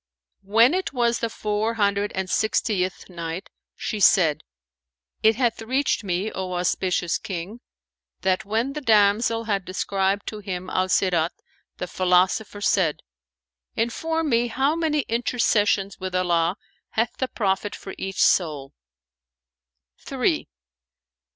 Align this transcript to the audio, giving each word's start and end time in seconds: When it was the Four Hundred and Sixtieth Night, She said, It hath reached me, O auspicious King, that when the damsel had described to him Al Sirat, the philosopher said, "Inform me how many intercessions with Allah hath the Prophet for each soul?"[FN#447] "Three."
When 0.47 0.73
it 0.73 0.93
was 0.93 1.19
the 1.19 1.29
Four 1.29 1.75
Hundred 1.75 2.11
and 2.15 2.27
Sixtieth 2.27 3.07
Night, 3.07 3.51
She 3.75 3.99
said, 3.99 4.41
It 5.21 5.35
hath 5.35 5.61
reached 5.61 6.03
me, 6.03 6.31
O 6.31 6.53
auspicious 6.53 7.19
King, 7.19 7.59
that 8.21 8.43
when 8.43 8.73
the 8.73 8.81
damsel 8.81 9.43
had 9.43 9.63
described 9.63 10.25
to 10.29 10.39
him 10.39 10.71
Al 10.71 10.89
Sirat, 10.89 11.33
the 11.77 11.85
philosopher 11.85 12.61
said, 12.61 13.01
"Inform 13.75 14.29
me 14.29 14.47
how 14.47 14.73
many 14.75 15.01
intercessions 15.01 15.99
with 15.99 16.15
Allah 16.15 16.55
hath 16.97 17.17
the 17.19 17.27
Prophet 17.27 17.75
for 17.75 17.93
each 17.99 18.23
soul?"[FN#447] 18.23 20.03
"Three." 20.07 20.47